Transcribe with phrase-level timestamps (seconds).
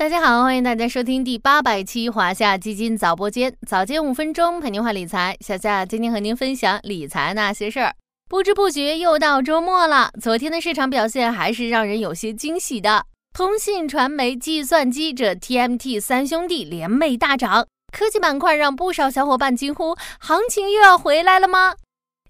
[0.00, 5.36] 大家好，欢迎大家收听第八百期华夏基金早播间，早间五分钟陪您话理财。
[5.40, 7.94] 小夏今天和您分享理财那些事儿。
[8.26, 13.04] 不知不觉又到周末了，昨天的市场表现还是让人有些惊喜的。
[13.34, 21.74] 通信、传媒、计算机这 TMT 三兄弟联袂大涨，科技板块让不少小伙伴惊呼：行情又要回来了吗？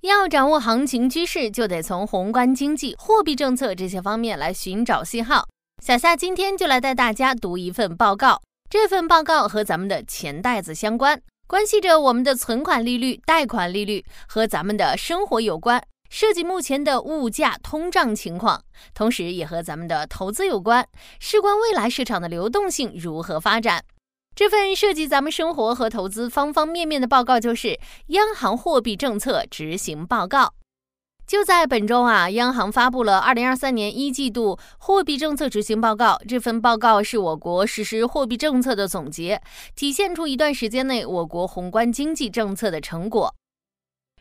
[0.00, 5.46] 要掌握行情趋势，就得从宏观经济、货币政策这些方面来寻找信号。
[5.80, 18.60] 小夏今天就来带大家读一份报告，这份报告和咱们的钱袋子相关，关系着我们的存款利率、贷款利率和咱们的生活有关，涉及目前的物价通胀情况，
[18.92, 20.86] 同时也和咱们的投资有关，
[21.20, 23.82] 事关未来市场的流动性如何发展。
[24.34, 30.54] 这份涉及咱们生活和投资方方面面的报告，就是央行货币政策执行报告。
[31.28, 36.18] 就在本周啊，央行发布了二零二三年一季度货币政策执行报告。
[36.26, 39.38] 这份报告是我国实施货币政策的总结，
[39.74, 43.34] 体现出一段时间内我国宏观经济政策的成果。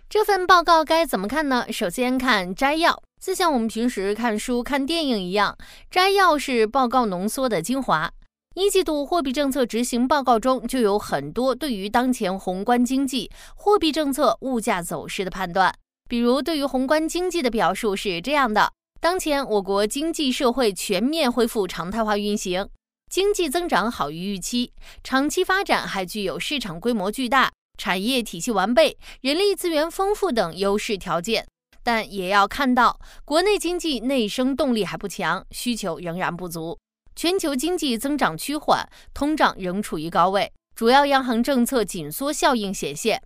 [0.10, 1.72] 这份报告该怎么看呢？
[1.72, 5.58] 首先看摘要，就像我们平时看书、看电影一样，
[5.90, 8.12] 摘要是报告浓缩的精华。
[8.56, 15.74] 一季度货币政策执行报告中就有很多对于当前宏观经济、货币政策、物价走势的判断。
[16.08, 22.70] 比如，对于宏观经济的表述是这样的：当前我国经济社会全面恢复常态化运行，
[23.12, 24.72] 经济增长好于预期，
[25.04, 31.46] 长期发展还具有市场规模巨大、产业体系完备、人力资源丰富等优势条件。
[31.84, 36.78] 但也要看到，国内经济内生动力还不强，需求仍然不足，
[37.16, 43.22] 全球经济增长趋缓，通胀仍处于高位，主要央行政策紧缩效应显现。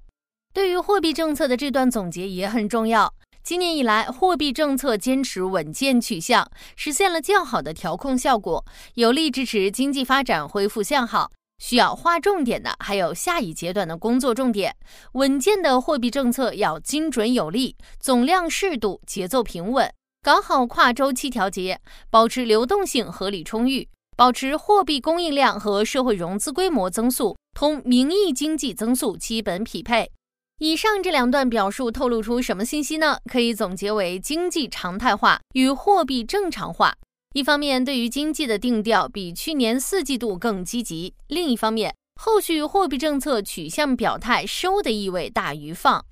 [0.54, 3.14] 对于货币政策的这段总结也很重要。
[3.42, 11.32] 今年以来，货币政策坚持稳健取向，实现了较好的调控效果，有力支持经济发展恢复向好。
[11.58, 14.76] 需要划重点的还有下一阶段的工作重点：
[15.14, 19.90] 稳健的货币政策要精准有力，总量适度，节奏平稳，
[20.22, 21.80] 搞好跨周期调节，
[22.10, 30.12] 保持流动性合理充裕，保持货币供应量和社会融资规模增速同名义经济增速基本匹配。
[30.64, 33.18] 以上这两段表述透露出什么信息呢？
[33.26, 36.94] 可以总结为经济常态化与货币正常化。
[37.34, 46.06] 一方面，对于经济的定调比去年四季度更积极；另一方面，后续货币政策取向表态收的意味大于放。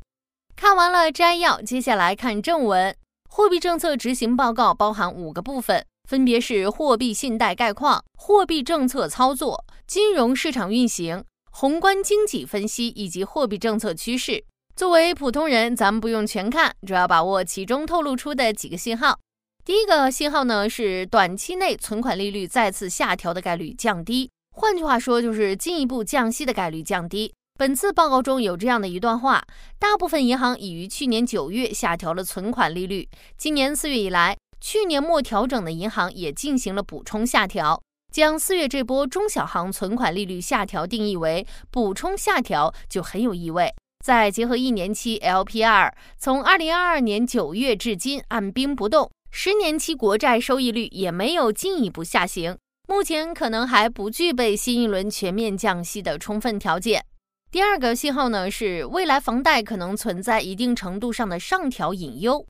[0.56, 2.96] 看完了摘要，接下来看正文。
[3.30, 11.24] 货币政策执行报告包含五个部分，分别是货币信贷概况、货币政策操作、金融市场运行。
[11.52, 14.44] 宏观经济分析以及货币政策趋势，
[14.76, 19.20] 作为普通人，咱们不用全看，主要把握其中透露出的几个信号。
[19.66, 27.34] 第一个信号呢是短期内存款利率再次下调的概率降低，换句话说就是进一步降息的概率降低。
[27.58, 29.44] 本次报告中有这样的一段话：
[29.78, 37.81] 大部分银行已于去年九月下调了存款利率，今年四月以来，去年末调整的银行也进行了补充下调。
[38.12, 43.74] 将四月这波中小行存款利率下调定义为补充下调，就很有意味。
[44.03, 57.03] 再结合一年期 LPR 从二零二二年九月至今按兵不动，十年期国债收益率也没有进一步下行，目前可能还不具备新一轮全面降息的充分条件。
[57.52, 62.46] 第二个信号呢，是未来房贷可能存在一定程度上的上调隐忧。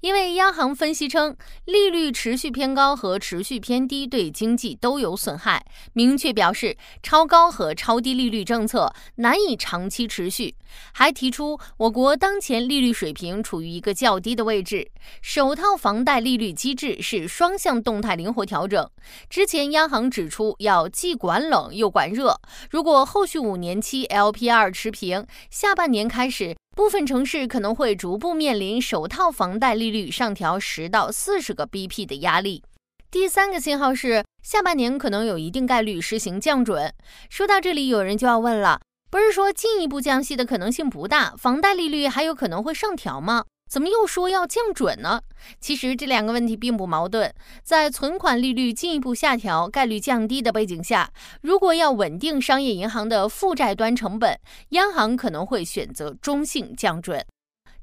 [0.00, 10.54] 因为央行分析称，利率持续偏高和持续偏低对经济都有损害，明确表示超高和超低利率政策难以长期持续。
[10.92, 14.88] 还提出，我国当前利率水平处于一个较低的位置，
[15.20, 18.88] 首套房贷利率机制是双向动态灵活调整。
[19.28, 26.54] 之前央行指出要既管冷又管热，如果后续五年期 LPR 持平，下半年开始。
[26.78, 32.62] 部分城市可能会逐步面临首套房贷利率上调十到四十个 BP 的压力。
[33.10, 36.94] 第三个信号是下半年可能有一定概率实行降准。
[37.28, 38.80] 说到这里，有人就要问了：
[39.10, 43.44] 不是说进一步降息的可能性不大，房贷利率还有可能会上调吗？
[43.68, 45.20] 怎么又说要降准呢？
[45.60, 47.32] 其实这两个问题并不矛盾。
[47.62, 51.10] 在存款利率进一步下调、概率降低的背景下，
[51.42, 54.38] 如果要稳定商业银行的负债端成本，
[54.70, 57.24] 央行可能会选择中性降准。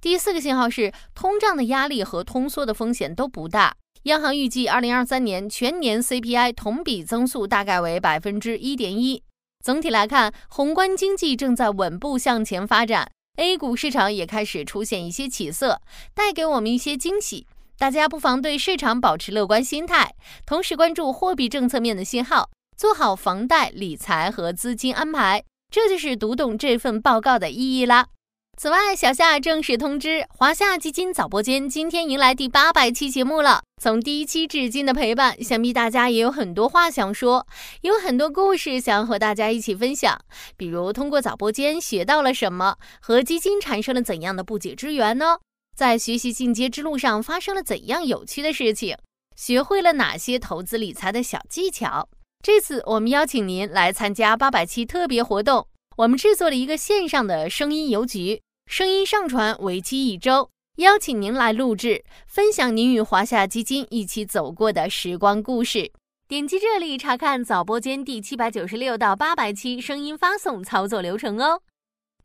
[0.02, 3.76] 第四个信号是，通胀的压力和通缩的风险都不大。
[4.04, 9.24] 央行预计，二零二三年全年 CPI 同比增速大概为百分之一点一。
[9.64, 13.10] 总体来看，宏观经济正在稳步向前发展。
[13.38, 15.82] A 股市场也开始出现一些起色，
[16.14, 17.46] 带给我们一些惊喜。
[17.78, 20.16] 大家不妨对市场保持乐观心态，
[20.46, 28.08] 同时关注货币政策面的信号，做好房贷、理财和资金安排，这就是读懂这份报告的意义啦。
[28.58, 33.62] 此外，小夏正式通知，华夏基金早播间今天迎来第八百期节目了。
[33.82, 37.46] 从第一期至今的陪伴，想必大家也有很多话想说，
[37.82, 40.18] 有很多故事想要和大家一起分享。
[40.56, 45.38] 比如通过早播间学到了什么，和基金产生了怎样的不解之缘呢？
[45.76, 48.96] 在学习进阶之路上发生了怎样有趣的事情？
[49.36, 52.08] 学会了哪些投资理财的小技巧？
[52.42, 55.68] 这次我们邀请您来参加八百期特别活动，
[55.98, 58.42] 我们制作了一个线上的声音邮局。
[58.68, 65.92] 声音上传为期一周，邀请您来录制，分享您与华夏基金一起走过的时光故事。
[66.28, 71.62] 点击这里查看早播间第七百九十六到八百期声音发送操作流程哦。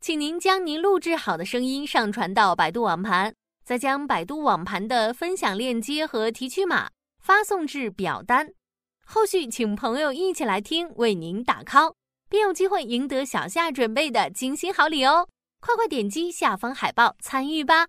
[0.01, 3.33] 请您将您录制好的声音上传到百度网盘，
[3.63, 6.89] 再将百度网盘的分享链接和提取码
[7.23, 8.51] 发送至表单。
[9.05, 11.93] 后续请朋友一起来听，为您打 call，
[12.27, 15.29] 便有机会赢得小夏准备的精心好礼哦。
[15.61, 17.87] 快快点击下方海报参与吧！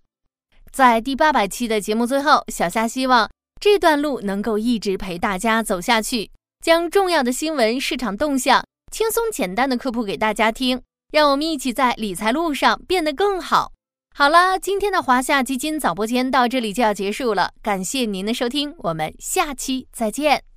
[0.70, 6.30] 在第八百期的节目最后，小夏希望这段路能够一直陪大家走下去，
[6.62, 13.72] 将重要的新闻、市场动向轻松简单的科普给大家听，让我们一起在理财路上变得更好。
[14.14, 20.51] 好了，今天的华夏基金早播间到这里就要结束了，感谢您的收听，我们下期再见。